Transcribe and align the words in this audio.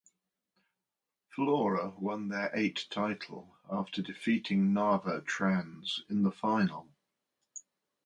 Flora 1.35 1.91
won 1.95 2.29
their 2.29 2.49
eight 2.55 2.87
title 2.89 3.55
after 3.69 4.01
defeating 4.01 4.73
Narva 4.73 5.21
Trans 5.21 6.01
in 6.09 6.23
the 6.23 6.31
final. 6.31 6.89